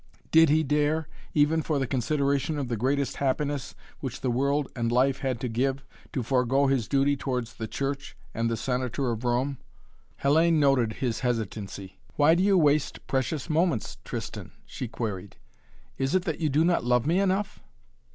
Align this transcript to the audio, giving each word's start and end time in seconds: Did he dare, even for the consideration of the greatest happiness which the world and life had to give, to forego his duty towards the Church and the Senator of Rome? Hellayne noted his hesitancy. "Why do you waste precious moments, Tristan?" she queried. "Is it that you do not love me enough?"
Did 0.31 0.49
he 0.49 0.63
dare, 0.63 1.07
even 1.35 1.61
for 1.61 1.77
the 1.77 1.85
consideration 1.85 2.57
of 2.57 2.69
the 2.69 2.75
greatest 2.75 3.17
happiness 3.17 3.75
which 3.99 4.21
the 4.21 4.31
world 4.31 4.67
and 4.75 4.91
life 4.91 5.19
had 5.19 5.39
to 5.41 5.47
give, 5.47 5.83
to 6.11 6.23
forego 6.23 6.65
his 6.65 6.87
duty 6.87 7.15
towards 7.15 7.53
the 7.53 7.67
Church 7.67 8.17
and 8.33 8.49
the 8.49 8.57
Senator 8.57 9.11
of 9.11 9.23
Rome? 9.23 9.59
Hellayne 10.23 10.57
noted 10.59 10.93
his 10.93 11.19
hesitancy. 11.19 11.99
"Why 12.15 12.33
do 12.33 12.41
you 12.41 12.57
waste 12.57 13.05
precious 13.05 13.47
moments, 13.47 13.99
Tristan?" 14.03 14.51
she 14.65 14.87
queried. 14.87 15.35
"Is 15.99 16.15
it 16.15 16.25
that 16.25 16.39
you 16.39 16.49
do 16.49 16.65
not 16.65 16.83
love 16.83 17.05
me 17.05 17.19
enough?" 17.19 17.61